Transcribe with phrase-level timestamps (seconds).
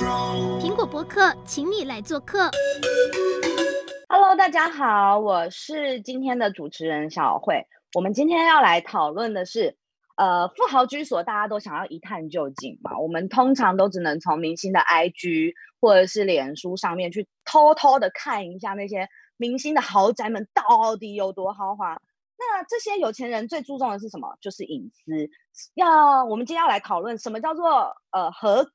[0.00, 2.50] 苹果博客，请你来做客。
[4.08, 7.66] Hello，大家好，我是今天的主持人小慧。
[7.92, 9.76] 我们今天要来讨论的是，
[10.16, 12.98] 呃，富豪居所，大家都想要一探究竟嘛。
[12.98, 15.52] 我们通常都只能从明星的 IG
[15.82, 19.06] 或者是脸书上面去偷偷的看一下那些
[19.36, 22.00] 明星的豪宅们到底有多豪华。
[22.38, 24.34] 那这些有钱人最注重的是什么？
[24.40, 25.28] 就是隐私。
[25.74, 28.70] 要我们今天要来讨论什么叫做呃合，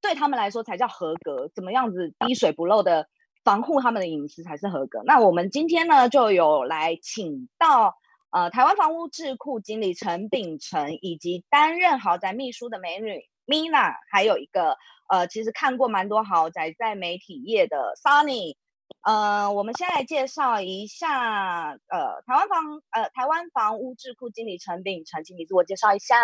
[0.00, 3.08] 对他们来说才叫合格，怎么样子滴水不漏的
[3.44, 5.02] 防护他们的隐私才是合格。
[5.04, 7.94] 那我们今天呢就有来请到
[8.30, 14.76] 呃台湾房屋智库经理陈秉承，以及担任豪宅秘书的美女 Mina，还有一个
[15.08, 18.56] 呃其实看过蛮多豪宅在媒体业的 Sunny。
[19.02, 26.16] 呃，我们先来介绍一下，呃，台湾房，呃，台湾房屋智库经理陈秉承，请你自我介绍一下。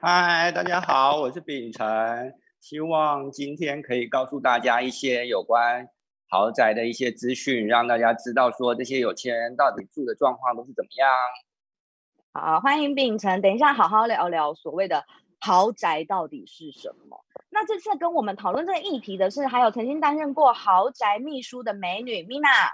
[0.00, 1.86] 嗨，大家好，我是秉承，
[2.64, 5.86] 希望今天可以告诉大家一些有关
[6.30, 11.10] 豪宅的一些资讯，让大家知道说这些有钱人到底住的状况都是怎么样。
[12.32, 15.04] 好，欢迎秉承，等一下好好聊聊所谓的
[15.40, 17.22] 豪宅到底是什么。
[17.50, 22.70] 那这次跟我们讨论这个议题的是，还有曾经担任过豪宅秘书的美女 Mina。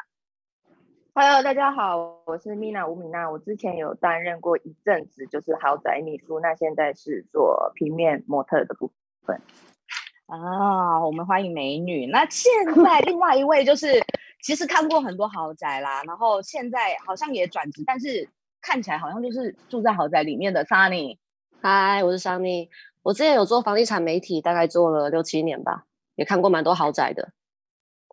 [1.15, 3.29] Hello，大家好，我是 Mina 吴米娜。
[3.29, 8.93] 我之前有担任过一阵子，就是豪宅秘书，那现在是做平面模特的部
[9.27, 9.41] 分。
[10.31, 12.07] 啊，我们欢迎美女。
[12.07, 12.53] 那现
[12.85, 14.01] 在另外一位就是，
[14.41, 18.29] 其实看过很多豪宅啦，然后现在好像也转职，但是
[18.61, 21.19] 看起来好像就是住在豪宅里面的 Sunny。
[21.61, 22.69] 嗨，我是 Sunny。
[23.03, 27.33] 我之前有做房地产媒体，大概做了六七年吧，也看过蛮多豪宅的。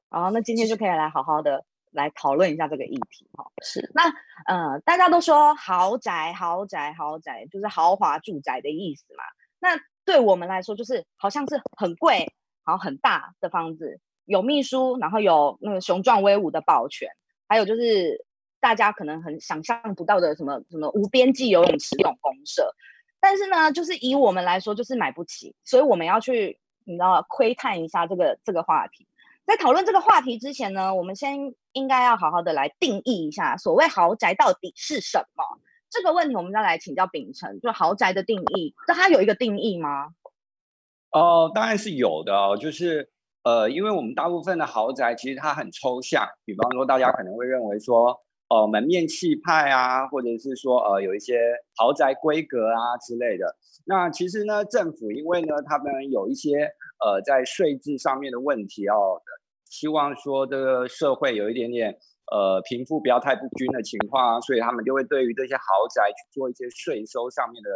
[0.10, 3.46] 哦，那今天就可以来好好的来讨论一下这个议题哈。
[3.62, 4.02] 是，那
[4.48, 9.24] 呃，大家都说豪宅、豪宅、豪宅，就是豪华住宅的意思嘛。
[9.60, 12.32] 那对我们来说，就是好像是很贵，
[12.66, 17.10] 然后很大的房子，有秘书，然后有那个雄壮威武的保全，
[17.50, 18.26] 还有就是
[18.62, 22.74] 大家可能很想象不到的什么什么无边际游泳池这种公社。
[23.20, 29.06] 但是呢，就是以我们来说，就是买不起，所以我们要去，你知道，窥探一下这个这个话题。
[29.46, 35.44] 在讨论这个话题之前呢，我们先应该要好好的来定义一下，所谓豪宅到底是什么？
[35.90, 40.10] 这个问题，我们要来请教秉承，就豪宅的定义，那它有一个定义吗？
[41.12, 43.10] 哦，当然是有的，就是
[43.44, 48.22] 呃，因为我们大部分的豪宅其实它很抽象，比方说大家可能会认为说。
[48.50, 51.38] 呃，门面气派啊，或者是说呃，有一些
[51.76, 53.58] 豪宅规格啊之类的。
[53.84, 56.72] 那其实呢，政府因为呢，他们有一些
[57.04, 59.22] 呃，在税制上面的问题哦，
[59.66, 62.00] 希望说这个社会有一点点
[62.32, 67.70] 呃，贫富不要太不均的情况啊，所以他们就会对于这些豪宅去做一些税收上面的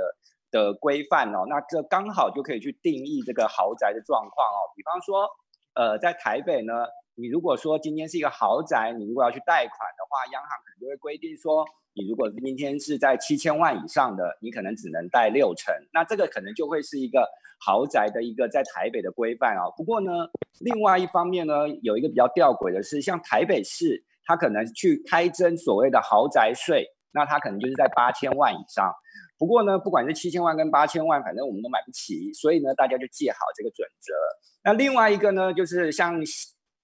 [0.52, 1.46] 的规范哦。
[1.48, 4.60] 那这刚好就可以去定义这个豪宅的状况哦。
[4.76, 5.28] 比方说，
[5.76, 6.74] 呃，在台北呢。
[7.16, 11.64] 你如果说今天是一个豪宅，你如果要去贷款的话，央行可能就会规定说，
[11.94, 17.30] 你如果今天是在七千万以上的，你可能只能贷六成，那这个可能就会是一个
[17.60, 19.70] 豪宅的一个在台北的规范啊。
[19.76, 20.12] 不过呢，
[20.62, 28.92] 另外一方面呢，有一个比较吊诡的是，像台北市，他可能去开征所谓的豪宅税，那它可能就是在八千万以上。
[29.38, 34.14] 不过呢，不管是七千万跟八千万，反正我们都买不起，所以呢，大家就记好这个准则。
[34.64, 36.22] 那另外一个呢，就是像。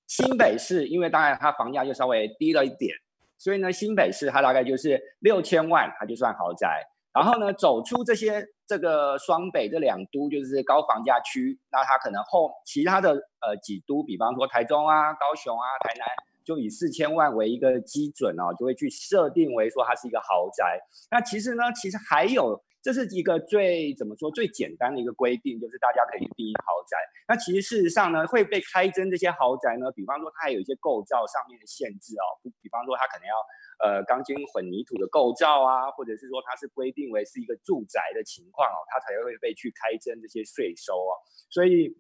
[0.08, 2.96] 新北市，因为当然它房价就稍微低了一点，
[3.38, 6.82] 所以呢，新北市它大概就是六千万，它就算豪宅。
[7.14, 16.08] 然后呢，走出这些这个双北这两都就是高房价区，那它可能后其他的呃几都，比方说台中啊、高雄啊、台南，
[16.48, 20.80] 就以四千万为一个基准哦，就会去设定为说它是一个豪宅。
[21.12, 22.64] 那其实呢，其实还有。
[22.80, 26.96] 这是一个最怎么说最简单的一个规定，就是大家可以定义豪宅。
[27.28, 33.36] 那其实事实上呢，会被开征这些豪宅呢，比方说它还有一些构造上面的限制哦，比方说它可能要
[33.84, 41.12] 呃钢筋混凝土的构造啊，或者是说它是规定为是一个住宅的情况哦，它才会被去开征这些税收哦。
[41.50, 41.92] 所以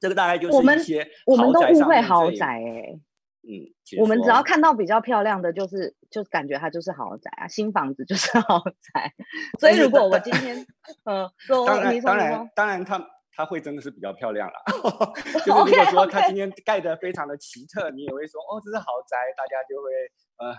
[0.00, 2.98] 这个大概就是一些我们，我们都误会豪宅哎。
[3.44, 3.66] 嗯，
[4.00, 8.62] 我们只要看到比较漂亮的就是，就感觉它就是豪宅啊，新房子就是豪
[8.94, 9.12] 宅。
[9.58, 10.64] 所以如果我今天，
[11.04, 13.04] 呃，说当然当然当然，它
[13.34, 14.54] 它会真的是比较漂亮了。
[15.44, 19.90] 就是如果说它今天盖的非常的奇特，你也会说哦，这是豪宅，大家就会
[20.38, 20.56] 呃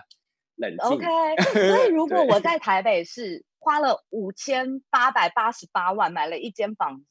[0.56, 0.86] 冷静。
[0.86, 7.06] OK，所以如果我在台北市花了五千八百八十八万买了一间房子，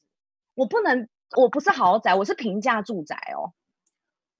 [0.54, 3.50] 我不能，我不是豪宅，我是平价住宅哦。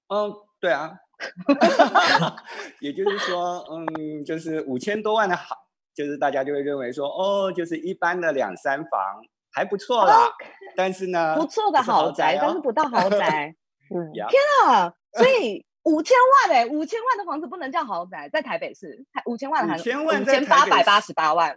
[0.07, 0.99] 嗯，对啊。
[2.81, 5.55] 也就是说，嗯，就是五千多万的好，
[5.93, 9.21] 就是大家就会认为说，哦，就是一般的两三房
[9.51, 10.29] 还不错啦。
[10.75, 13.55] 但是呢，不错的豪宅，但是不到豪宅。
[13.93, 14.91] 嗯，天啊！
[15.13, 21.55] 所以 五千万哎，五千万的房子不能叫豪宅，在台北市，五千万还五千万，五千八百八十八万，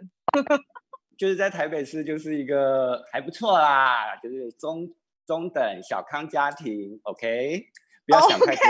[1.17, 4.87] 就是在台北市就是一个还不错啦，就是中
[5.25, 7.65] 中等小康家庭，OK，
[8.09, 8.63] 不要想太多。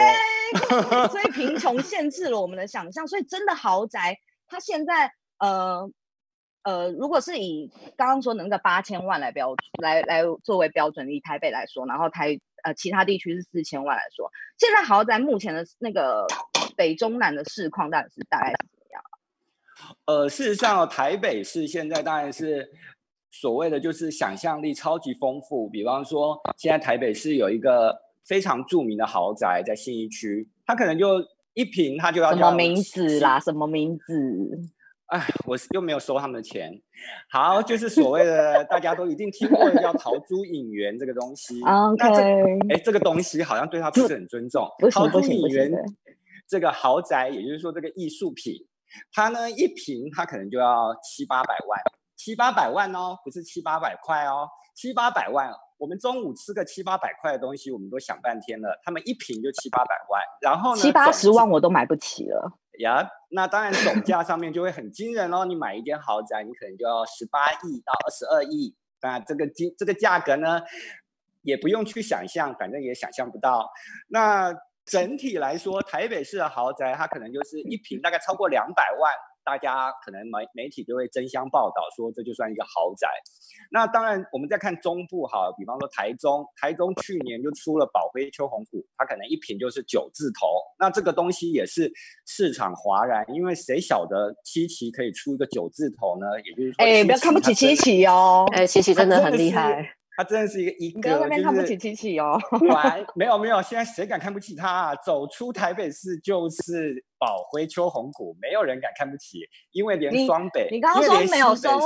[0.52, 1.08] Okay.
[1.10, 5.90] 所以贫穷限制了我们的想象，所以真的豪宅，它现在呃。
[6.64, 16.28] 呃，如果是以刚刚说的那个八千万来标来来作为标准，以台北来说，然后台呃其他地区是四千万来说，现在豪宅目前的那个
[16.76, 19.02] 北中南的市况到底是大概是怎么样？
[20.06, 22.70] 呃，事实上，台北市现在当然是
[23.32, 27.98] 所谓的就是想象力超级丰富，比方说现在台北市有一个
[28.30, 31.20] 非常著名的豪宅在信义区，它可能就
[31.56, 33.40] 一平它就要什么名字啦？
[33.40, 34.14] 什么名字？
[35.08, 36.72] 哎，我又没有收他们的钱。
[37.32, 41.60] 好，就是所谓的大家都一定听过的叫陶朱隐园这个东西。
[41.66, 44.70] OK，哎，这个东西好像对他不是很尊重。
[44.92, 45.72] 陶朱隐园
[46.48, 48.54] 这个豪宅，也就是说这个艺术品，
[49.12, 51.82] 它呢一平它可能就要七八百万，
[52.16, 55.52] 七八百万哦，不是七八百块哦，七八百万。
[55.80, 62.52] 我们中午吃个七八百块的东西，我们都想半天了，他们一瓶就七八百万，然后呢，七八十万我都买不起了。
[62.80, 65.46] 呀，那当然总价上面就会很惊人哦。
[65.46, 68.76] 你买一间豪宅，你可能就要十八亿到二十二亿。
[69.02, 70.62] 那这个金这个价格呢，
[71.42, 73.70] 也不用去想象，反正也想象不到。
[74.10, 74.54] 那
[74.84, 79.14] 整体来说，台北市的豪宅，它可能就是一平大概超过两百万。
[79.50, 83.08] 大家可能媒媒体就会争相报道说，这就算一个豪宅。
[83.72, 90.46] 那当然，我们再看中部哈，比方说台中，台中去年就出了宝辉秋红谷，它可能一瓶就是九字头。
[90.78, 91.92] 那这个东西也是
[92.28, 96.28] 市场哗然，因为谁晓得七期可以出一个九字头呢？
[96.46, 99.96] 也就是说，哎，不要看不起七期哦，哎，七期真的很厉害。
[100.20, 102.38] 他真的是一个一个，不要那边看不起亲戚哦。
[102.68, 104.96] 完，没有没有，现在谁敢看不起他啊？
[104.98, 109.40] 走出台北市就是宝辉秋红谷，没有人敢看不起，
[109.72, 111.80] 因为连双北，你，你刚刚说没有收，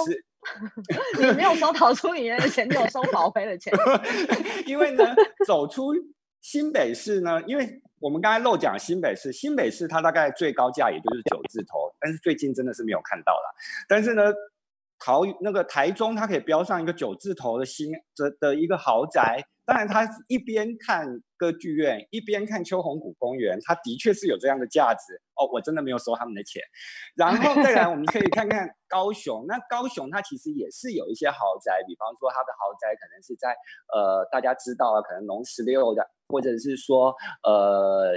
[1.19, 3.71] 你没有收陶朱隐园的钱，你有收宝辉的钱。
[4.65, 5.05] 因为呢，
[5.45, 5.93] 走出
[6.41, 13.55] 新北市呢，因为我们刚才漏讲新北市，新北市它大概最高价也就是九字头，但是最近真的是没有看到了，
[13.87, 14.33] 但是呢。
[15.03, 19.43] 桃那个台中，它可以标上一个九字头的新的的一个豪宅。
[19.65, 21.05] 当然，它一边看
[21.43, 25.43] 歌剧院，一边看秋红谷公园，它的确是有这样的价值哦。
[25.51, 26.61] 我真的没有收他们的钱。
[27.15, 29.43] 然后再来，我们可以看看高雄。
[29.45, 33.49] 那高雄它其实也是有一些豪宅，比方说它的豪宅可能是在
[33.93, 36.07] 呃大家知道啊，可能龙十六的。
[36.29, 37.13] 或者是说，
[37.43, 38.15] 呃，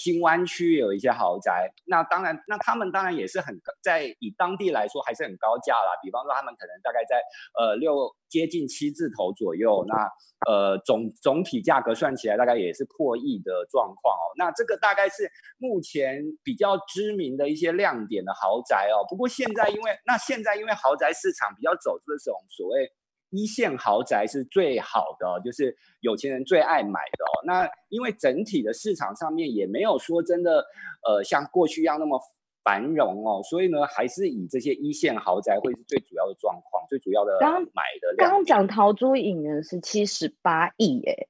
[0.00, 5.90] 新湾区有一些豪宅，那当然，那他们当然也是很在以当地来说还是很高价啦。
[6.02, 7.20] 比方说，他们可能大概在
[7.58, 10.08] 呃六接近七字头左右，那
[10.48, 14.24] 呃总总体价格算起来大概也是破亿的状况哦。
[14.36, 19.06] 那这个大概是目前比较知名的一些亮点的豪宅哦。
[19.08, 22.90] 不过现在因为那现在因为豪宅市场比较走这种所谓。
[23.32, 27.46] 一线豪宅是最好的，就是有钱人最爱买的哦。
[27.46, 30.66] 那因为整体的市场上面也没有说真的，
[31.06, 32.20] 呃，像过去一样那么
[32.64, 38.30] 繁荣哦，所以呢，还是以这些一线豪宅会是最主要的状况，最主要的买的量。
[38.30, 41.28] 刚刚讲陶朱隐园是七十八亿耶。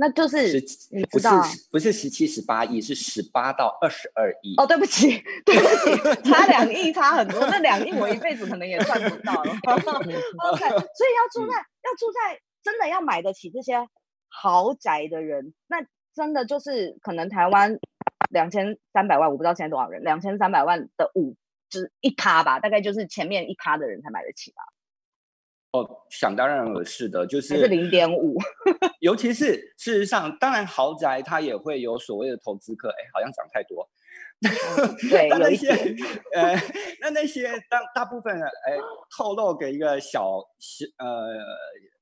[0.00, 0.54] 那就是
[0.90, 4.54] 你知道，不是十七十八亿，是十八到二十二亿。
[4.56, 7.38] 哦，对不起，对不起，差两亿，差很多。
[7.50, 9.52] 那两亿我一辈子可能也赚不到了。
[9.68, 13.86] OK，所以要住在、嗯、要住在真的要买得起这些
[14.28, 15.84] 豪宅的人，那
[16.14, 17.78] 真的就是可能台湾
[18.30, 21.36] 两千三百万，我不知道现在多少人，两千三百万的五
[21.68, 24.62] 就是一趴吧，大概就是前面一趴的人才买得起吧。
[25.72, 28.36] 哦，想当然而是的，就是是零点五，
[29.00, 33.88] 尤其是事实上，当然豪宅它也会有所谓的投资客，哎，好像讲太多，
[35.10, 35.68] 对，那那些
[36.34, 36.54] 呃，
[37.00, 38.76] 那那些大大部分哎，
[39.16, 41.38] 透露给一个小小呃。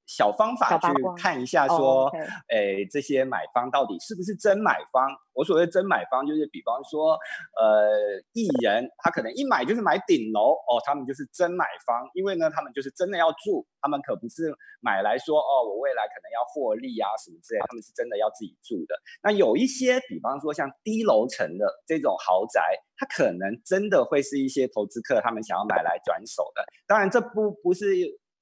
[0.08, 0.88] 小方法去
[1.18, 2.10] 看一下，说，
[2.48, 5.06] 诶，这些买方到底是不是真买方？
[5.34, 7.12] 我所谓真买方，就是比方说，
[7.60, 7.92] 呃，
[8.32, 14.50] 艺人他可能一买就是买顶楼哦，他们就是真买方，因为呢，他们就是真的要住，他们可不是
[14.80, 18.96] 买来说哦，我未来可能要获利啊什么之类，他们是真的要自己住的。
[19.22, 26.64] 那有一些，比方说像低楼层的这种豪宅，它可能真的会是一些投资客他们想要买来转手的。
[26.86, 27.86] 当然，这不不是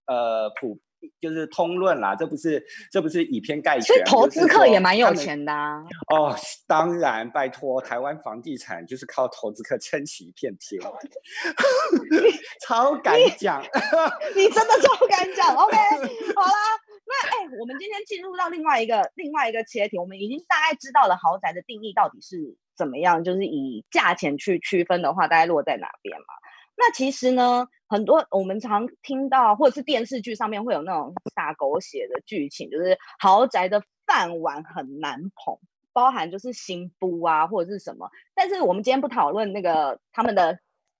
[0.06, 0.78] 呃普。
[1.20, 3.86] 就是通论啦，这不是这不是以偏概全。
[3.86, 5.82] 所以投资客也蛮有钱的啊。
[6.08, 6.36] 哦，
[6.66, 10.80] 当然，拜托，台湾房地产就是靠投资客撑起一片天。
[12.66, 13.62] 超敢讲，
[14.34, 15.54] 你真的超敢讲。
[15.54, 15.76] OK，
[16.34, 16.58] 好啦，
[17.06, 26.26] 那哎、欸，我们今天进入到另外一个另外一个切题，我们已经大概知道了豪宅的定义到底是怎么样，就是以价钱去区分的话，大概落在哪边嘛？
[26.76, 35.58] 那其实呢，很多我们常听到，或者是电视剧上面会有那种撒狗血的剧情，就是豪宅的饭碗很难捧，
[35.92, 38.10] 包含就是新夫啊或者是什么。
[38.34, 40.58] 但是我们今天不讨论那个他们的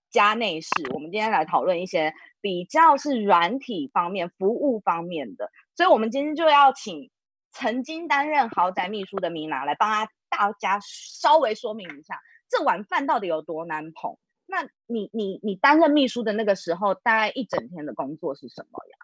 [0.09, 5.51] 家内事，我们今天来讨论一些比较是软体方面、服务方面的。
[5.75, 7.11] 所以，我们今天就要请
[7.51, 14.17] 曾经担任豪宅秘书的米娜来帮他大家稍微说明一下，这碗饭到底有多难捧。
[14.47, 18.97] 那你你你担任秘书的那个时候，大概一整天的工作是什么呀？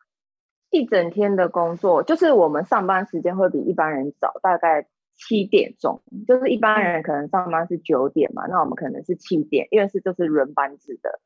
[0.70, 6.02] 一整天的工作就是我们上班时间会比一般人早，大概七点钟。
[6.26, 11.20] 就是一般人可能上班是九点嘛，那我们可能是七点，因为是就是轮班制的。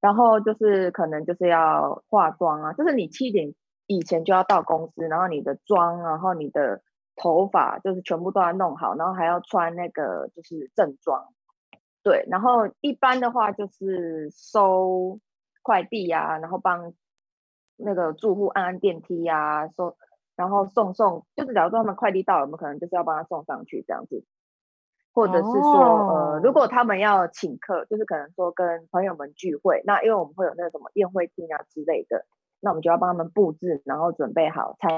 [0.00, 3.54] 然后就是可能就是要化妆啊，就是你七点
[3.86, 6.82] 以前就要到公司，然后你的妆，然后你的
[7.16, 11.28] 头发就是全部都要弄好，然后还要穿那个就是正装。
[12.02, 15.20] 对，然后一般的话就是收
[15.62, 16.92] 快递呀、啊，然后帮
[17.76, 19.96] 那个住户按按电梯呀、啊，收，
[20.34, 24.24] 然后送送，就是假如说他们快递到了，我们可能就是要帮他送上去这样子，
[25.12, 32.26] 或者是说、哦、呃，如果他们要请客，就是可能说跟朋友们聚会，那因为我们会有那个什么宴会厅啊之类的，
[32.60, 34.90] 那我们就要帮他们布置，然后准备好餐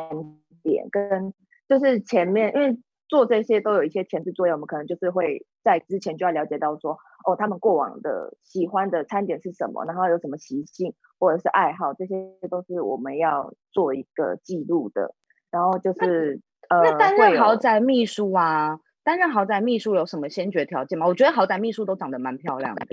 [0.62, 1.34] 点，跟
[1.68, 2.78] 就是前面因为。
[3.06, 12.16] 做这些都有一些前置作业，我们可能就是会在之前就要了解到说，哦，他们过往的喜欢的餐点是什么，然后有什么习性或者是爱好，这些
[12.50, 15.14] 都是我们要做一个记录的。
[15.50, 21.06] 然后就是那呃，那担任豪宅秘书啊，担任豪宅秘书有什么先决条件吗？
[21.06, 22.86] 我觉得豪宅秘书都长得蛮漂亮的，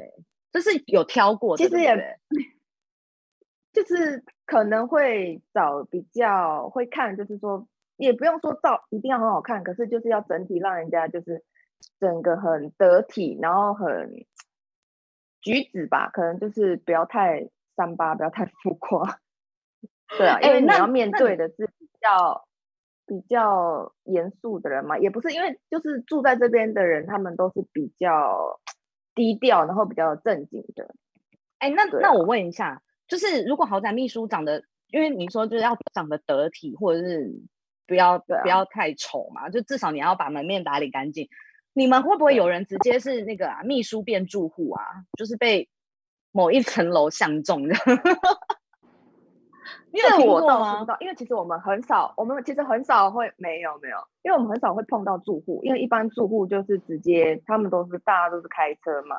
[0.52, 1.64] 就是有挑过的。
[1.64, 2.20] 其实也，
[3.74, 7.66] 就是可能会找比较会看，就是说。
[8.02, 11.44] 也不用说照一定要很好看，可是就是要整体让人家就是
[12.00, 14.26] 整个很得体，然后很
[15.40, 19.20] 举止吧，可能就是不要太三八，不要太浮夸。
[20.18, 22.48] 对啊，因为你要面对的是比较
[23.06, 28.60] 比较严肃的人嘛，也不是因为就是住在这边的人，他们都是比较
[29.14, 30.96] 低调，然后比较正经的。
[31.60, 37.32] 哎，那那我问一下，就是如果豪宅秘书长得，因为你说就是要长得得体，或者是。
[37.92, 41.28] 不要不要太丑嘛，就至少你要把门面打理干净。
[41.74, 45.04] 你们会不会有人直接是那个、啊、秘书变住户啊？
[45.18, 45.68] 就是被
[46.32, 47.76] 某一层楼相中的？
[49.92, 59.18] 因为我倒是不知道，因为其实我们很少，我们其实很少会没有没有，因为我们很少会碰到住户，因为一般住户就是直接他们都是大家都是开车嘛，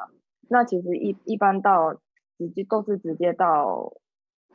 [0.48, 1.92] 那其实一一般到
[2.38, 3.92] 直接都是直接到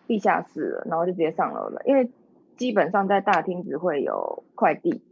[0.08, 2.12] 地下室了，然后就直接上楼了，因为。
[2.58, 5.04] 基本上在大厅只会有快递，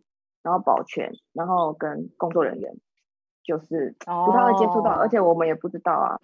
[0.42, 2.76] 然后保全，然后跟工作人员，
[3.44, 6.20] 就是不太会接触到，哦，而且我们也不知道啊。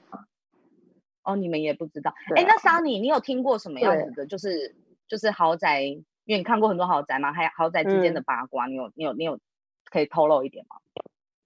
[1.24, 2.12] 哦，你们也不知道。
[2.36, 4.26] 哎，啊，那 Sunny，你有听过什么样子的？
[4.26, 4.76] 就是
[5.08, 9.40] 就是豪宅，因为你看过很多豪宅嘛，还有豪宅之间的八卦，嗯，你有你有你有
[9.92, 10.78] 可以透露一点吗？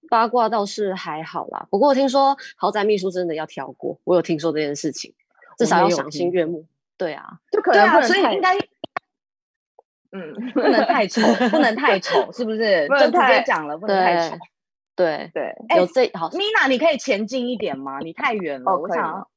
[0.08, 5.12] 八卦倒是还好啦，不过我听说豪宅秘书真的要挑过，我有听说这件事情，
[5.58, 6.64] 至少要赏心悦目。
[6.96, 8.56] 对啊，就可能不能，啊，所以应该。
[10.12, 11.20] 嗯， 不能太丑，
[11.50, 12.86] 不能太丑，是不是？
[13.00, 14.36] 就直接讲了，不能太丑。
[14.94, 16.30] 对对，哎，有这好。
[16.30, 17.98] Mina，你可以前进一点吗？
[18.00, 19.28] 你太远了，我想。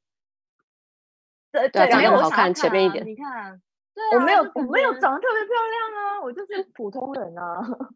[1.52, 3.06] 对对，长得好看，前面一点。
[3.06, 3.60] 你看，
[4.14, 7.60] 我没有，我没有长得特别漂亮啊，我就是普通人啊。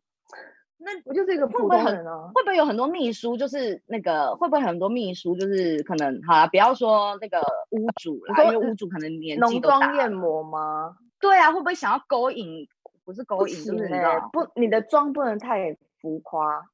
[0.86, 2.30] 那我就是一个普通人啊。
[2.34, 3.38] 会不会有很多秘书？
[3.38, 5.34] 就是那个，会不会很多秘书？
[5.38, 7.40] 就是可能，好了，不要说那个
[7.70, 9.78] 屋主啦，因为屋主可能年纪都大。
[9.78, 10.98] 浓妆艳抹吗？
[11.24, 12.68] 对啊，会不会想要勾引？
[13.06, 13.88] 不是勾引，是不是？
[14.34, 16.70] 不，你的妆不能太浮夸，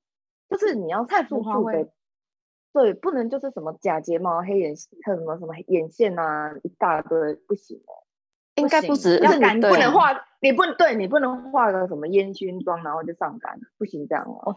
[0.49, 1.87] 就是你要太浮夸会。
[2.73, 8.01] 对，不能就是什么假睫毛、黑眼，还有什么什么眼线啊，一大堆，不行哦。
[8.55, 14.55] 应该不止，就是你不能画，你不对，你不能画个什么烟熏妆，然后就上班，不行这样哦。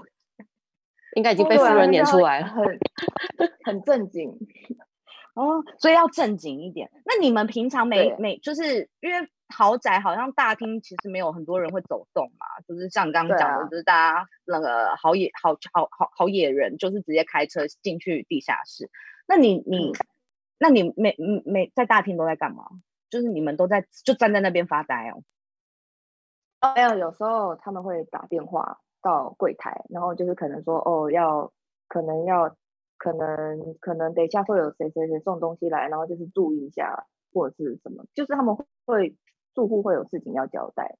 [1.15, 2.81] 应该已经被夫人撵出来了，很
[3.65, 4.39] 很正经。
[5.35, 6.91] 哦，所以要正经一点。
[7.05, 18.91] 那你们平常每每就是因为豪宅好像大厅其实没有很多人会走动嘛，就是像刚刚讲的，就是大家那个好野好好好好野人，就是直接开车进去地下室。
[19.27, 19.93] 那你你、嗯、
[20.59, 22.65] 那你每每在大厅都在干嘛？
[23.09, 25.23] 就是你们都在就站在那边发呆哦。
[26.63, 31.53] 哦，没有，有时候他们会打电话到柜台，然后就是可能说哦，要
[31.89, 32.57] 可能要
[33.03, 38.57] 可能可能等一下会有谁谁谁送东西来，然后就是注意一下或者是什么，就是他们
[38.87, 39.17] 会
[39.57, 40.99] 住户会有事情要交代，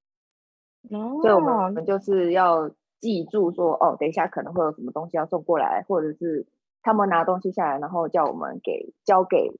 [0.91, 6.45] 哦，所以我们我们就是要记住说哦，等一下可能会有什么东西要送过来，或者是
[6.83, 9.53] 他们拿东西下来，然后叫我们给交给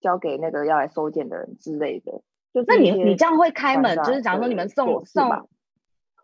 [0.00, 2.20] 交给那个要来收件的人之类的。
[2.52, 5.48] 就那你你这样会开门，就是假如说你们送送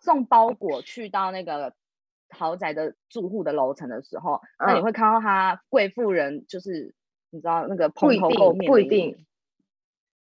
[0.00, 1.72] 送包裹去到那个
[2.30, 6.94] 豪宅的住户的楼层的时候，嗯、那你会看到他贵妇人，就是
[7.30, 9.26] 你知道那个蓬头垢面，不一定，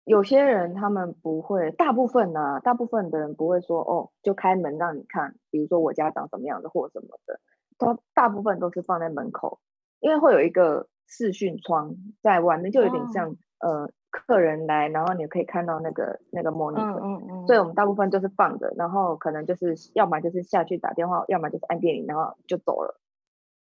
[0.03, 7.39] 有些人他们不会，大部分呢、啊，大部分的人不会说哦，就开门让你看，比如说我家长什么样的或什么的，
[7.77, 9.59] 都大部分都是放在门口，
[9.99, 13.91] 因为会有一个视讯窗在外面，就有点像、哦、呃。
[14.13, 22.99] 客人来，然后你可以看到那个那个 monitor，嗯嗯嗯，所以我们大部分就是放着，然后可能就是要么就是下去打电话，要么就是按电铃，然后就走了。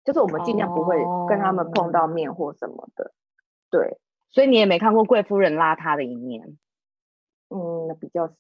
[0.05, 0.97] 就是我们尽量不会
[1.29, 3.05] 跟他们碰到面或什么的。
[3.05, 3.13] 哦、
[3.71, 3.99] 对，
[4.31, 6.57] 所以你也没看过贵夫人邋遢的一面。
[7.51, 8.33] 嗯，比较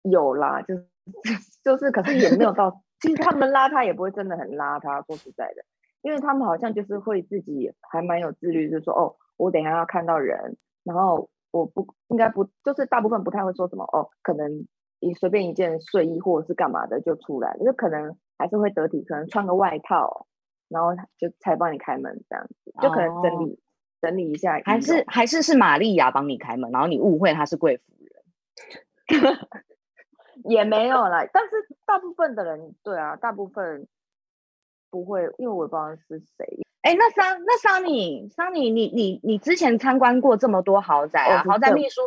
[0.00, 0.86] 有啦，就是
[1.62, 5.62] 就是，可是也没有到， 其实他们邋遢也不会真的很邋遢，说实在的，
[6.00, 11.28] 因为他们好像就是会自己还蛮有自律，就是说哦，我等一下要看到人，然后。
[11.54, 14.66] 我不应该不，就是大部分不太会说什么哦，可能
[14.98, 20.26] 你随便一件睡衣或者是干嘛的就出来了，就可能还是会得体，可能穿个外套，
[20.68, 23.58] 然后就才帮你开门这样子，就可能整理、哦、
[24.00, 29.38] 整理一下，还是还是是玛利亚帮你开门，然后你误会她是贵妇人，
[30.50, 31.50] 也没有啦，但是
[31.86, 33.86] 大部分的人对啊，大部分
[34.90, 36.63] 不会，因为我也不知道是谁。
[36.84, 42.02] 哎，那桑那桑尼桑尼，你你你之前参观过这么多豪宅啊，豪宅秘书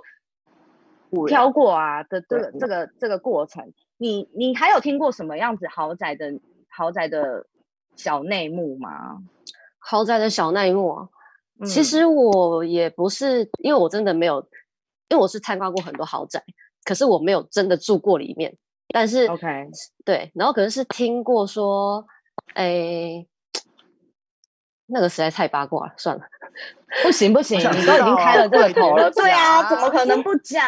[1.28, 7.48] 挑过啊的这个这个这个过程，你你还有听过什么样子豪宅的豪宅的
[7.96, 9.18] 小内幕吗？
[9.80, 11.08] 豪宅的小内幕，
[11.66, 14.48] 其实我也不是，因为我真的没有，
[15.10, 16.44] 因为我是参观过很多豪宅，
[16.84, 18.56] 可是我没有真的住过里面，
[18.90, 19.72] 但是 OK
[20.06, 22.06] 对，然后可能是听过说，
[22.54, 23.26] 哎。
[24.88, 26.24] 那个实在太八卦了，算了，
[27.04, 30.66] 不 行不行，你都已经开了这个头了， 对啊，怎么可能不讲？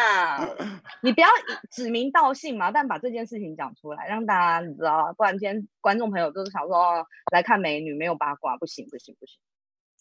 [1.02, 1.28] 你不要
[1.70, 9.38] 指名道姓嘛，但把这件事情讲出来，让大家你知道，不然今天观众朋友都是想说来看美女，没有八卦，不行不行不行。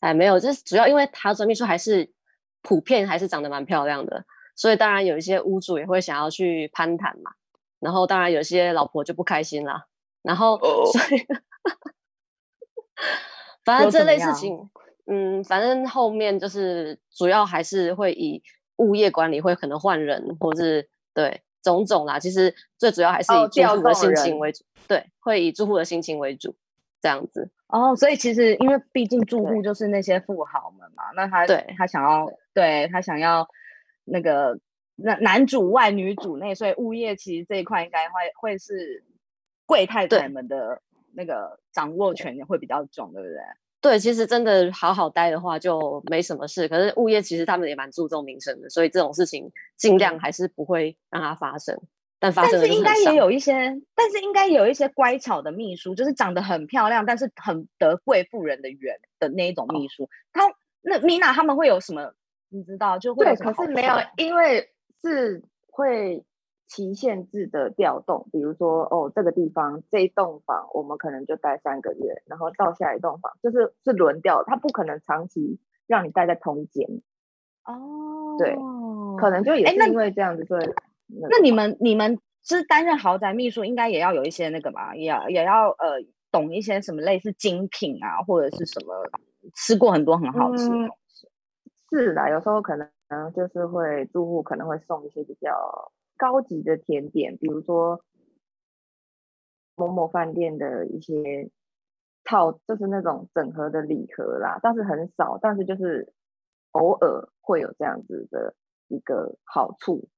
[0.01, 2.11] 哎，没有，就是主要因为豪宅秘书还是
[2.61, 7.31] 普遍还是长得蛮漂亮的，所以当然有一些屋主也会想要去攀谈嘛，
[7.79, 9.85] 然后当然有些老婆就不开心啦，
[10.21, 10.59] 然后
[10.91, 11.25] 所以。
[13.77, 14.69] 反正这类事情，
[15.05, 18.41] 嗯，反正后面就是主要还是会以
[18.77, 22.19] 物业管理会可能换人，或是对种种啦。
[22.19, 26.55] 其实最主要还是以住户的心情为主，哦、对，会以住户的心情为主，
[27.01, 27.49] 这样子。
[27.67, 33.47] 哦，所以其实因为毕竟住户就是那些富豪们嘛，那他对他想要对，他想要
[34.05, 34.59] 那个
[34.95, 39.03] 那男主外女主内，所以物业其实这一块应该会会是
[39.65, 40.81] 贵太太们的。
[41.13, 43.37] 那个掌握权也会比较重，对不对？
[43.81, 46.67] 对，其实真的好好待的话就没什么事。
[46.67, 51.79] 可是物业其实他们也蛮注重名声的，所以这种事情尽量还是不会让它发生。
[52.19, 53.53] 但发生，但是应该也有一些，
[53.95, 60.03] 但是应该有一些乖巧的秘书，就是长得很漂亮，但是很得贵妇人的缘的那一种秘书。
[60.03, 60.41] 哦、他
[60.81, 62.13] 那米娜他们会有什么？
[62.49, 64.69] 你知道就会可是没有，因为
[65.01, 66.25] 是会。
[66.69, 76.87] 期限制的调动，比如说哦，这个地方这一栋房我们可能就待三个月，然后到下一栋房就是是轮调，他不可能长期让你待在同一间。
[77.65, 78.55] 哦，对，
[79.17, 80.65] 可能就也是因为这样子，所以
[81.07, 85.99] 那，那你们你们是担任豪宅秘书，应该也要有一些那个嘛，也要也要呃
[86.31, 88.93] 懂一些什么类似精品啊，或者是什么
[89.55, 91.27] 吃过很多很好吃的东西。
[91.91, 92.87] 嗯，是的，有时候可能
[93.35, 95.91] 就是会住户可能会送一些比较。
[96.19, 98.03] 高级的甜点，比如说
[99.75, 101.49] 某某饭店的一些
[102.25, 106.13] 套，就是那种整合的礼盒啦，但是很少，但是就是
[106.71, 108.53] 偶尔会有这样子的
[108.89, 110.09] 一个好处。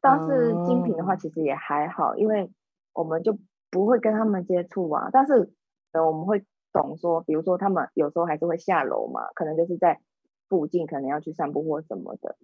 [0.00, 2.50] 但是精品的话，其实也还好，因为
[2.94, 3.38] 我们就
[3.70, 5.10] 不会跟他们接触啊。
[5.12, 5.52] 但是
[5.92, 10.00] 呃，我们会懂说，比如说他们有时候还是会下楼嘛，可能就是在
[10.48, 12.36] 附近，可能要去散步或什么的。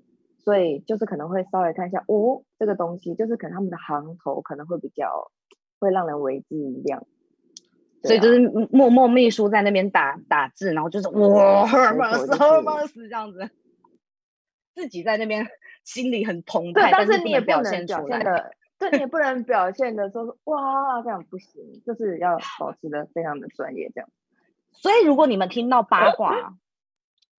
[0.49, 5.31] 所以就是可能会稍微看一下哦，这个东西就是可能他们的行头可能会比较
[5.79, 7.07] 会让人为之一亮，
[8.03, 8.39] 所以就是
[8.71, 13.51] 默默秘书在那边打打字，然后就是哇，荷尔蒙斯，荷尔蒙斯这样子，
[14.75, 15.47] 自己在那边
[15.85, 24.09] 心里很澎湃，但是你也不能表现的对，你也不能表现的说哇这样不行，就是要保持的非常的专业这样。
[24.73, 26.55] 所以如果你们听到八卦，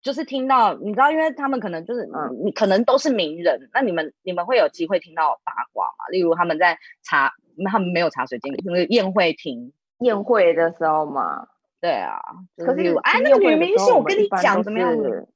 [0.02, 6.06] 就是听到你知道，因为他们可能就是嗯，你可能都是名人，那你们你们会有机会听到八卦嘛？
[6.10, 7.32] 例如他们在茶，
[7.70, 11.48] 他们没有茶水间，那个宴会厅宴会的时候嘛。
[11.80, 12.20] 对啊，
[12.58, 15.26] 可是哎，那个女明星，我跟你讲怎么样子？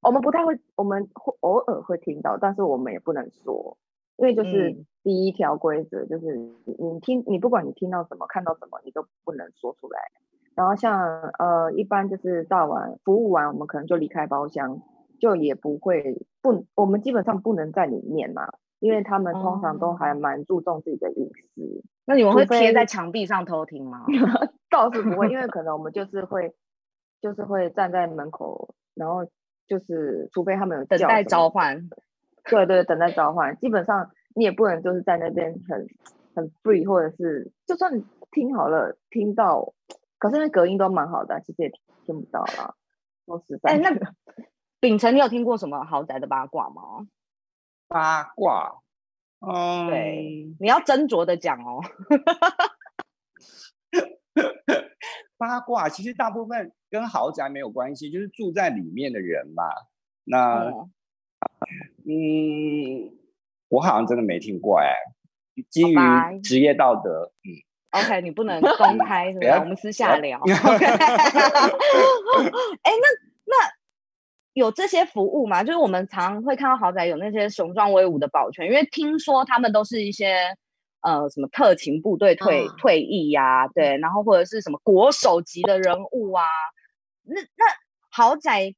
[0.00, 3.76] 我们不太会，我们会偶尔会听到，但是我们也不能说，
[4.16, 10.00] 因为就是第一条规则就是你听，你不管你听到什么、看到什么，你都不能说出来。
[10.54, 11.00] 然后像
[11.38, 14.82] 呃，一般就是到完服务完，我们可能就离开包厢，
[15.20, 21.82] 就也不会不，我们基本上不能在里面嘛，因为他们通常都还蛮注重自己的隐私。
[22.04, 24.04] 那你们会贴在墙壁上偷听吗？
[24.68, 26.54] 倒是不会，因为可能我们就是会，
[27.20, 29.24] 就是会站在门口，然后
[29.68, 31.88] 就是除非他们有等待召唤，
[32.50, 33.56] 对对，等待召唤。
[33.56, 35.86] 基本上你也不能就是在那边很
[36.34, 39.72] 很 free，或者是就算听好了，听到，
[40.22, 41.72] 可是那隔音都蛮好的，其实也
[42.06, 42.76] 听不到啦。
[43.26, 43.90] 说实在，哎，那
[44.78, 47.08] 秉承，你有听过什么豪宅的八卦吗？
[47.88, 48.82] 八卦。
[49.40, 51.80] 嗯，对，你要斟酌的讲哦。
[55.36, 59.64] 八卦其实大部分跟豪宅没有关系，就是住在里面的人嘛。
[60.22, 60.88] 那，嗯，
[62.06, 63.18] 嗯，
[63.70, 64.94] 我好像真的没听过哎。
[65.68, 65.96] 基于
[66.44, 67.71] 职业道德，嗯。
[67.92, 69.60] OK，你不能公开，是吧？
[69.62, 70.38] 我们私下聊。
[70.44, 70.84] OK，
[72.82, 73.08] 哎，那
[73.44, 73.72] 那。
[74.54, 75.64] 有这些服务吗？
[75.64, 80.54] 就是我们常会看到豪宅有那些雄壮威武的保全，因为听说他们都是一些
[81.00, 86.44] 呃什么特勤部队退、嗯、退役呀、啊，对，然后或者是什么国手级的人物啊。
[87.22, 87.64] 那那
[88.10, 88.74] 豪宅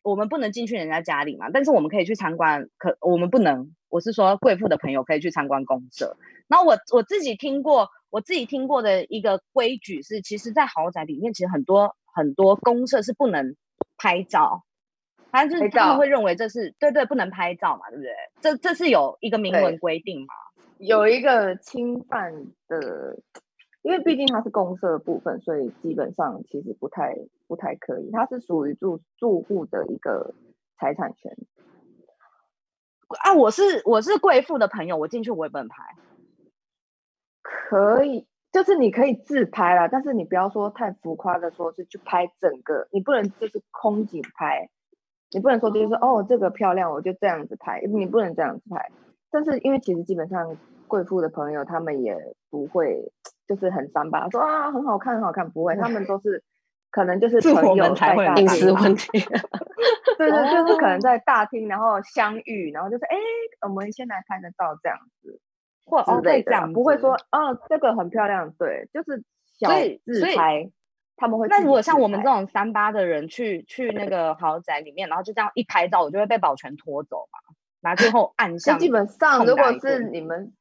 [0.00, 2.66] 我们不能进去人家家里嘛，但是我们可以去参观。
[2.78, 6.16] 可我们不能，我是说贵妇的朋友可以去参观公社。
[6.48, 13.56] 然后我我自己听过，我自己听过的一个规矩是，其实，在豪宅里面，其实很多很多公社是不能
[13.96, 14.64] 拍照。
[15.30, 18.12] 反正就是他们会认为这是对对，不能拍照嘛，对不对？
[18.40, 20.28] 这这是有一个明文规定嘛？
[20.78, 22.32] 有一个侵犯
[22.66, 23.18] 的，
[23.82, 27.14] 因为毕竟它是公社的部分，所以基本上其实不太
[27.46, 28.10] 不太可以。
[28.10, 30.34] 它是属于住住户的一个
[30.78, 31.36] 财产权。
[33.08, 35.82] 啊，我是我是贵妇的朋友，我进去我也不能拍。
[37.68, 44.70] 可以，就是你可以自拍啦，但是你不要说太浮夸的说是去拍整个，你不能就是空景拍。
[45.30, 48.90] 你不能说就是说哦，这个漂亮，我就这样子拍，你不能这样子拍。
[49.30, 52.16] 但是因为其实基本上贵妇的朋友他们也
[52.48, 53.12] 不会
[53.46, 56.42] 就是很三八说啊很好看很好看，不会，他们都是
[56.90, 59.08] 可能就是朋友才会隐私问题。
[60.16, 63.16] 对对，就是可能 在大厅然后相遇，然后就是哎，
[63.68, 65.38] 我们先来拍个照这样子，
[65.88, 69.24] 或之类的，不会说哦这个很漂亮，对，就是
[69.58, 69.68] 小
[70.04, 70.70] 自拍。
[71.20, 71.48] 他们会。
[71.48, 77.56] 那如果像我们这种三八的人去去那个豪宅里面，然后就这样一拍照，我就会被保全拖走嘛？
[77.80, 78.78] 拿最后按下。
[78.78, 80.52] 基本上，如果是你们，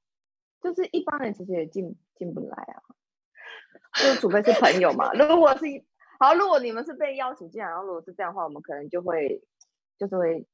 [0.60, 2.82] 就是一般人其实也进进不来啊。
[3.94, 5.14] 就是除非是朋友嘛。
[5.14, 5.66] 如果是
[6.20, 9.44] 好，如果你们是被邀请进来，然后如果是这样的话，我们可能就会
[10.00, 10.48] 就是会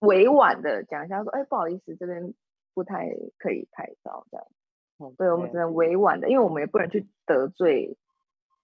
[0.00, 2.34] 委婉的讲一下，说，哎，不好意思，这边
[2.74, 4.46] 不太可以拍照这样。
[4.98, 7.96] 嗯，对，我们只能委婉的，因为我们也不能去得罪。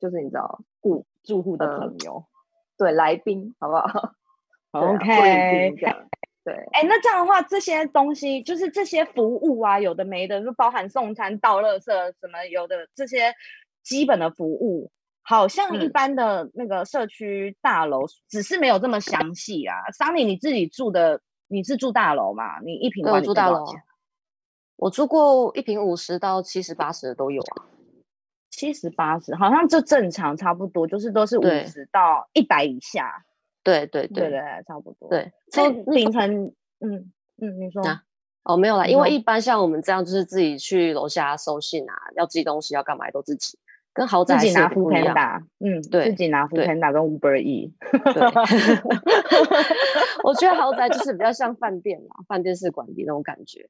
[0.01, 2.25] 就是你知道，顾住户的朋友，呃、
[2.77, 4.12] 对来宾，好不好？
[4.73, 5.71] OK，
[6.45, 11.85] 对，哎、欸，那这样的话，这些东西就是这些服务啊，有的没的，就包含送餐、倒垃圾
[12.21, 13.33] 什么，有的这些
[13.83, 14.90] 基本的服务，
[15.23, 19.77] 好像一般的那个社区大楼只是没有这么详细啊。
[19.99, 22.61] Sunny，你自己住的，你是住大楼嘛？
[22.61, 23.64] 你一平方住大楼，
[24.77, 27.67] 我住过一平五十到七十八十的都有啊。
[28.51, 33.25] 七十八十，好像就正常，差不多，就是都是五十到一百以下。
[33.65, 35.09] 对对对对，差不多。
[35.09, 37.11] 对，从凌晨，嗯
[37.43, 38.03] 嗯，你说啊？
[38.45, 43.59] 哦，没有啦，因为一般像我们这样，就是自己去楼下收信啊，要寄东西要干嘛都自己，
[43.93, 47.75] 跟豪宅自己拿 foodpanda，嗯，对，自己拿 foodpanda 跟 Uber E。
[47.91, 48.23] 对，
[50.23, 53.69] 我觉得豪宅就是比较像饭店嘛， 饭店式管理那种感觉。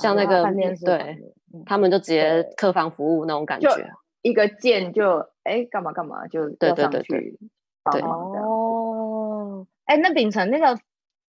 [0.00, 0.42] 像那个
[0.84, 1.18] 对，
[1.66, 7.38] 他们就直接客房服务那种感觉，一个键就哎干嘛干嘛就对对对对，
[7.92, 10.80] 对哦，哎那秉承那个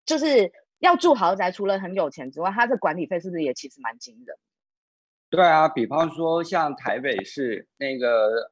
[0.05, 4.37] 就是要住豪宅，除了很有钱之外，它的管理费是不是也其实蛮惊人？
[5.29, 8.51] 对啊，比方说像台北市那个，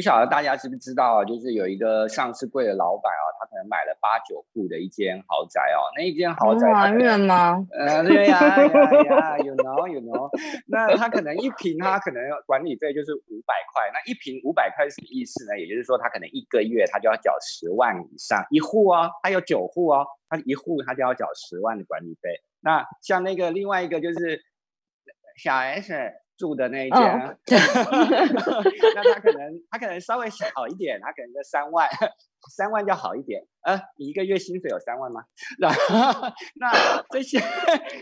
[0.00, 1.24] 不晓得大家知不知道啊？
[1.26, 7.62] 就是有一个上市柜的老板啊，他可能买了八九户的一间豪宅哦，那一间豪宅很远吗？
[7.70, 10.30] 呃，对呀呀呀，you know you know，
[10.66, 15.60] 那他可能一平他可能管理费就是五百块，那一平五百块是什么意思呢？
[15.60, 22.30] 也就是说他可能一个月他就要缴十万以上一户哦，他有九户哦，他一户他就要缴十万的管理费。
[22.62, 24.40] 那像那个另外一个就是
[25.36, 25.92] 小 S。
[26.40, 27.36] 住的那一间，哦、
[28.96, 31.86] 那他可能他可能稍微小一点，他可能在三万，
[32.56, 33.44] 三万就好一点。
[33.60, 35.22] 呃，你一个月薪水有三万吗？
[35.60, 35.68] 那
[36.54, 37.38] 那这些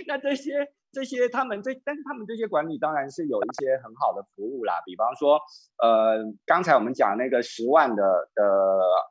[0.07, 5.41] 那这些这些他们这，但是他们这些管理当然是有一些很好的服务啦，比方说，
[5.83, 8.45] 呃，刚才我们讲那个十万的的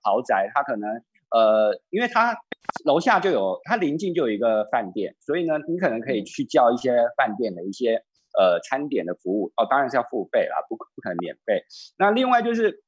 [0.03, 0.89] 豪宅，他可能
[1.31, 2.37] 呃，因为他
[2.85, 8.05] 楼下就有，他临近就有一个饭店，所以呢，你可能可以去叫一些饭店的一些。
[8.38, 11.63] 呃，餐点的服务哦，当然是要付费啦，不不可能免费。
[11.97, 12.84] 那另外就是，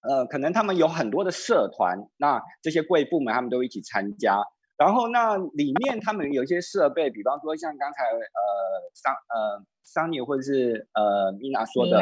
[0.00, 4.42] 呃，可能他们有很多的社团，那这些贵部门他们都一起参加。
[4.78, 12.00] 然后那里面他们有一些设备，比方说像刚才呃桑呃桑尼或者是呃米娜说的。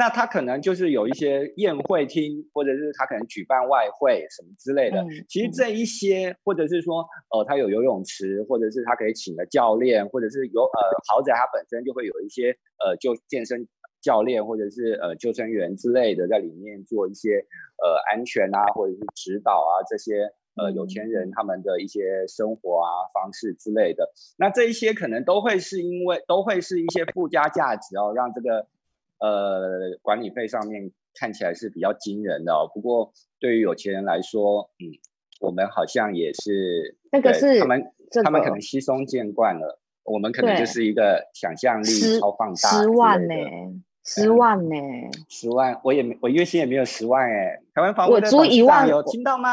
[0.00, 5.04] 那他可能就是有一些宴会厅，或者是他可能举办外汇什么之类的。
[5.28, 13.68] 其实这一些，或者是说，呃，他有游泳池，或者是他可以请个教练，或者是有呃豪宅，它本身就会有一些呃就健身
[14.00, 17.44] 教练，或者是呃救生员之类的在里面做一些
[17.76, 24.10] 呃安全啊，或者是指导啊这些呃有钱人他们的一些生活啊方式之类的。
[24.38, 28.66] 那这一些可能都会是因为都会是一些附加价值哦，让这个。
[29.20, 32.70] 呃，管理费上面看起来是比较惊人的哦。
[32.74, 34.88] 不过对于有钱人来说，嗯，
[35.40, 37.84] 我们好像也是那个是他们，
[38.24, 39.78] 他们可能稀松见惯了。
[40.04, 42.70] 我们可能就是一个想象力超放大。
[42.70, 43.80] 十万呢、欸？
[44.04, 45.10] 十万呢、欸？
[45.28, 47.62] 十万，我也没，我月薪也没有十万哎、欸。
[47.74, 49.50] 台湾房屋我租一万，有听到吗？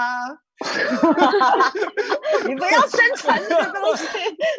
[2.48, 4.08] 你不要宣传这个东西，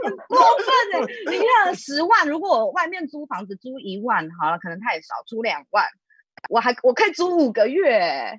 [0.05, 1.01] 很过分哎！
[1.31, 5.85] 你看十万，如果我外面租房子租一万，好了，可能太少，租两万，
[6.51, 8.39] 我还我可以租五个月。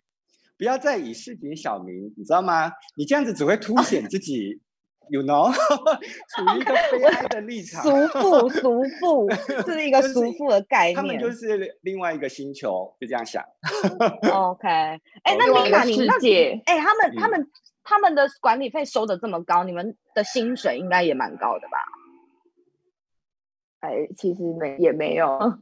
[0.57, 2.71] 不要再以市井小民，你知道吗？
[2.95, 4.61] 你这样子只会凸显自己。
[5.09, 5.51] You know，
[6.29, 9.27] 处于一个悲哀的立场，俗妇，俗妇，
[9.65, 10.95] 这是一个俗妇的概念。
[10.95, 13.43] 他们就是另外一个星球，就这样想。
[14.31, 17.49] OK， 哎、欸，那米娜，你那姐，哎、欸，他们，他们，
[17.83, 21.77] 他们的管理费收的这么高，你们的薪水应该也蛮高的吧？
[23.79, 25.59] 哎，其实没也没有，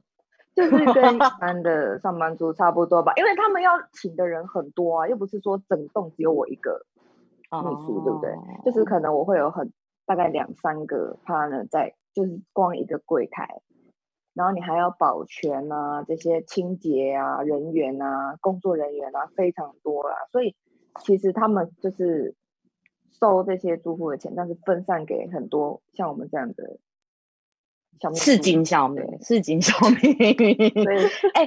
[0.53, 6.85] 就是跟一般的上班族差不多吧，因为他们要请的人很多啊，又不是说整栋只有我一个。
[7.49, 8.35] 秘书对不对？
[8.65, 9.71] 就是可能我会有很
[10.05, 13.61] 大概两三个 partner 在，就是光一个柜台，
[14.33, 20.55] 然后你还要保全啊，这些清洁啊人员啊，工作人员啊非常多啊，所以
[21.01, 22.35] 其实他们就是
[23.19, 26.77] 收这些住户的钱，但是分散给很多像我们这样的
[28.15, 31.45] 市井小民，市井小民，对， 哎。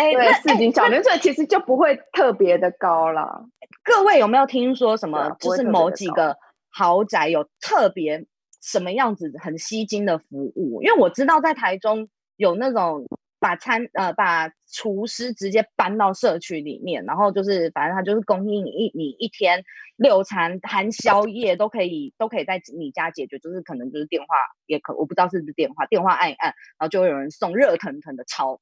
[0.00, 3.44] 哎，对，四斤小民，所以其实就不会特别的高了。
[3.84, 5.36] 各位有没有听说什么？
[5.38, 6.34] 就是某几个
[6.70, 8.24] 豪宅有特别
[8.62, 10.80] 什么样子很吸睛的服务？
[10.82, 13.04] 因为我知道在台中有那种
[13.38, 19.62] 把餐呃把厨师直接搬到社区里面，然后就是反正他就是供应你一你一天
[19.96, 24.28] 六餐含宵夜都可以都可以在你家解决，就是可能就是电话
[24.64, 28.60] 也可我不知道是不是电话电话按一按，然后就会有人送热腾腾的超。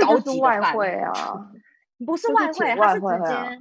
[0.00, 1.50] 高级外汇啊，
[2.06, 3.58] 不是外汇，它是直接，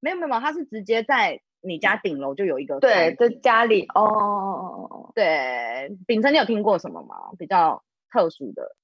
[0.00, 7.16] 没有没有，它是直接在你家顶楼就有一个，对，在家里哦哦哦哦，对，秉承你有听过什么吗？
[7.38, 8.76] 比较特殊的？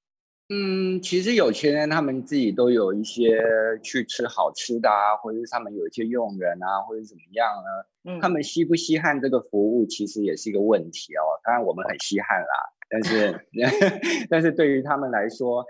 [0.50, 3.40] 嗯，其实有钱人他们自己都有一些
[3.82, 8.12] 去吃好吃的啊，或者是他们有一些佣人啊，或者怎么样呢？
[8.12, 11.22] 嗯，他们稀不稀罕这个服务，其实也是一个问题哦。
[11.42, 12.46] 当然我们很稀罕啦，
[12.90, 13.46] 但是
[14.28, 15.64] 但是对于他们来说。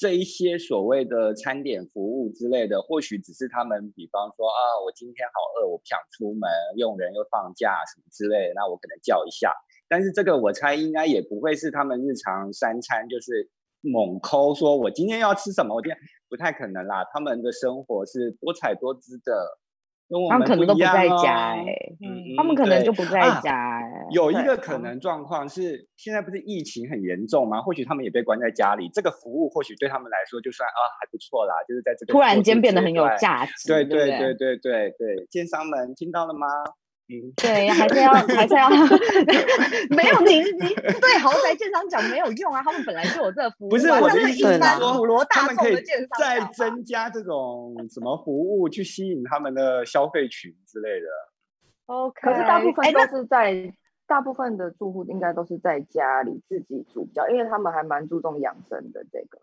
[0.00, 9.52] 这一些所谓的餐点服务之类的，或许只是他们，比方说啊，我今天好饿，我不想出门，佣人又放假什么之类的，那我可能叫一下。
[9.88, 13.50] 但是这个我猜应该也不会是他们日常三餐，就是
[13.82, 15.98] 猛抠说，我今天要吃什么，我今天
[16.30, 17.04] 不太可能啦。
[17.12, 19.58] 他们的生活是多彩多姿的。
[20.28, 24.06] 他们可能都不在家哎、欸，嗯，他们可能就不在家哎、欸啊。
[24.10, 27.62] 有一个可能状况是，现在不是疫情很严重吗？
[27.62, 33.68] 或许他们也被关在家里，这个服务或许对他们来说就算啊还不错啦，就是在这个突然间变得很有价值。
[33.68, 36.46] 对对对对对对，奸商们听到了吗？
[37.10, 38.70] 嗯，对，还是要还是要，
[39.90, 43.70] 没有 你你对豪宅建商讲没有用啊，他们本来就有这服务。
[43.70, 45.84] 不是我的意思是说，普罗大众的他们可以
[46.18, 51.06] 再增加这种什么服务，去吸引他们的消费群之类的。
[51.86, 53.74] OK，可是大部分都是在。
[54.10, 59.38] 大部分的住户应该都是在家里自己煮比较，因为他们还蛮注重养生的这个。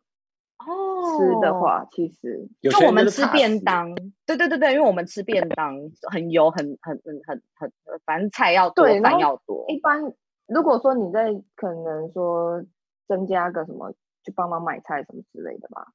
[0.68, 5.74] 哦，吃的话其实就我们吃便当，对对对对，因为我们吃便当
[6.12, 7.72] 很油，很很很很很，
[8.06, 9.66] 反正菜要多，饭要多。
[9.70, 10.14] 一般
[10.48, 12.64] 如果说你在可能说
[13.08, 15.88] 增加个什么，去帮忙买菜什么之类的吧。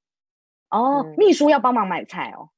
[0.71, 2.49] 哦，嗯、秘书要帮忙买菜哦，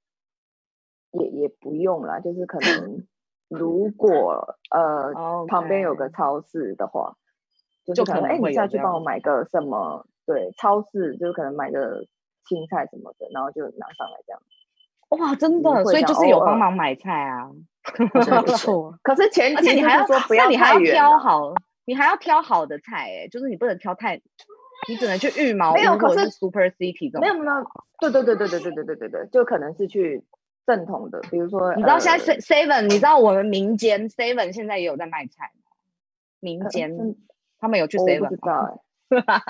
[1.10, 3.04] 也也不用啦，就是可能。
[3.46, 5.12] 如果呃
[5.46, 7.14] 旁边有个超市的话，
[7.94, 10.06] 就可能哎，你下去帮我买个什么？
[10.26, 12.06] 对，超市就是可能买个
[12.46, 14.40] 青菜什么的，然后就拿上来这样。
[15.10, 17.50] 哇，真的，所以就是有帮忙买菜啊，
[18.44, 18.98] 不错。
[19.02, 24.20] 可是前提你还要说不要，你还要挑好，你还要挑好的菜哎，就是你不能挑太，
[24.88, 27.66] 你只能去预 毛，没有，可是 Super City 这种，没有没有，
[28.00, 30.24] 对对对对对对对对对对，就可能是去。
[30.66, 35.76] 正统的，比如说，你知道现在 Seven，你知道我们民间 Seven 现在也有在卖菜吗？
[36.40, 37.14] 民间，呃、
[37.60, 39.42] 他们有去 Seven 知道哎，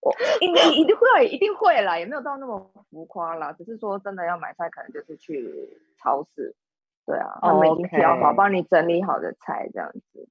[0.00, 6.54] 我一定一定会一定会啦，也没有到那么浮夸啦，只是说真的要买菜，可能就是去超市，
[7.04, 10.28] 对啊，他们已经挑好，帮你整理好的菜这样子。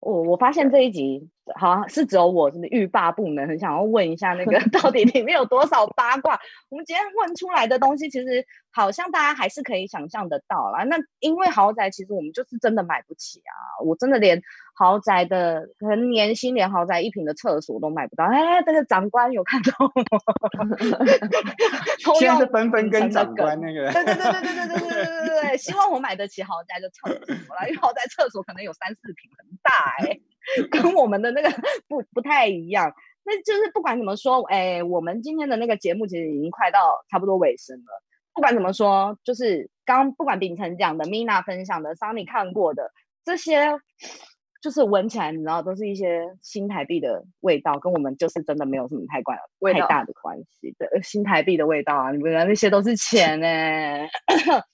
[0.00, 6.38] 我我发现这一集好像是只有我是欲罢不能，很想要问一下那个 到底里面有多少八卦。
[6.68, 10.84] 我们今天问出来的东西，其实好像大家还是可以想象得到啦。
[10.84, 13.82] 那因为豪宅，其实我们就是真的买不起啊！
[13.84, 14.40] 我真的连
[14.78, 18.24] 豪宅的可能年薪连豪宅一平的厕所都买不到。
[18.26, 20.76] 哎，这个长官有看到吗？
[22.20, 23.90] 现在是纷纷跟长官那个。
[23.92, 29.72] 对对对对对对对对对对，希望我买得起豪宅的厕所啦，因为豪宅厕所可能有三四平，很大。
[29.98, 30.20] 哎，
[30.70, 31.50] 跟我们的那个
[31.88, 32.92] 不不太一样。
[33.24, 38.02] 那就是不管怎么说，哎，我们今天的那个节目其实已经快到差不多尾声了。
[38.32, 42.92] 不管怎么说，就是刚不管秉承讲的，Mina 分享的，Sunny 看过的
[43.24, 43.72] 这些，
[44.60, 49.38] 就是闻起来你知道都是一些新台币的味道，跟我们就是真的没有什么太关
[49.72, 52.10] 太大的关系的新台币的味道啊！
[52.10, 54.10] 你不知道那些都是钱呢、欸。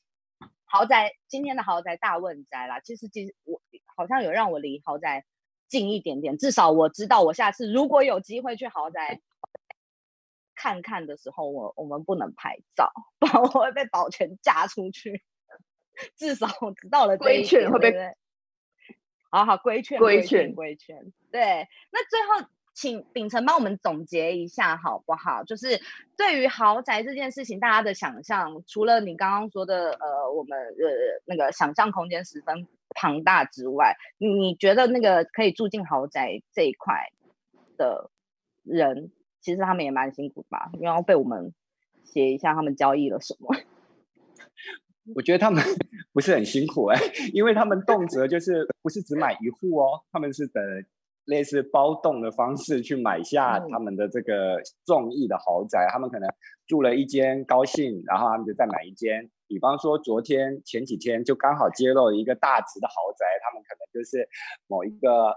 [0.65, 2.81] 豪宅，今天的豪宅大问宅啦。
[2.81, 3.61] 其实，其实我
[3.95, 5.25] 好像有让我离豪宅
[5.69, 6.37] 近一点点。
[6.39, 9.21] 至少我知道，我下次如果有机会去豪宅
[10.57, 15.23] 看看的时候，我我们不能拍照， 不然我会被保全架出去。
[16.17, 18.17] 至少我知道了规劝会被，对对
[19.35, 21.13] 好好规劝规劝规劝。
[21.31, 22.49] 对，那最后。
[22.77, 25.45] 请秉承帮我们总结一下好不好？
[25.45, 25.81] 就是
[26.17, 37.13] 对于豪宅这件事情，大家的想象，除了你刚刚说的，呃，我们呃那个想象空间十分庞大之外，你觉得那个可以住进豪宅这一块
[37.77, 38.11] 的
[38.65, 40.71] 人，其实他们也蛮辛苦的吧？
[40.73, 41.55] 因为要被我们
[42.03, 43.55] 写一下他们交易了什么？
[45.15, 45.63] 我觉得他们
[46.13, 50.63] 不是很辛苦哎、欸， 因为他们动辄就是不是只买一户哦，他们是等。
[51.27, 56.29] 类似包栋的方式去买下他们的这个中意的豪宅，嗯、他们可能
[56.67, 59.31] 住了一间高兴，然后他们就再买一间。
[59.49, 64.29] 比方说昨天前几天就刚好揭露一个大直的豪宅，他们可能就是
[64.67, 65.35] 某一个。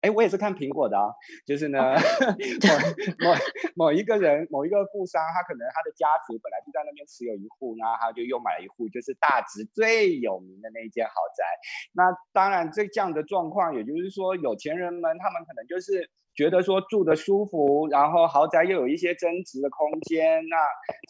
[0.00, 1.12] 哎，我也是看苹果的啊，
[1.44, 2.72] 就是呢，某
[3.20, 3.34] 某
[3.74, 11.44] 某一个人，某一个富商，他可能他的家族本来就在那边持有一户，那他就又买了一户，就是大直最有名的那一间豪宅。
[11.92, 20.56] 那当然，这这样的状况，也就是说，有钱人们他们可能就是觉得说住的舒服，然后豪宅又有一些增值的空间，那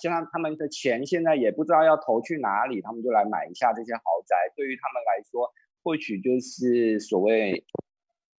[0.02, 4.34] 像他们的钱现在也不知道要投去哪里，他们就来买一下这些豪宅。
[4.56, 5.48] 对于他们来说，
[5.84, 7.64] 或许就是所谓。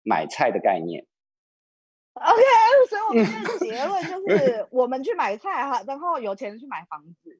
[0.04, 1.06] 买菜的概念，
[2.14, 2.42] OK，
[2.90, 7.40] 所以我们的结论就是，我们去买菜哈，然后有钱去买房子，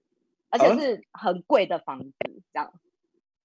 [0.50, 2.14] 而且是很贵的房子，
[2.54, 2.74] 这样，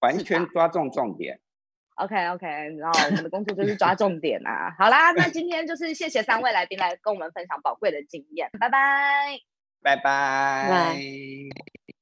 [0.01, 1.41] 完全抓中重点。
[1.97, 4.77] OK OK，然后我们的工作就是抓重点啊。
[4.79, 9.39] 好啦，那今天就是谢谢三位来宾来跟我们分享宝贵的经验，拜拜，
[9.81, 10.03] 拜拜，
[10.69, 11.96] 拜。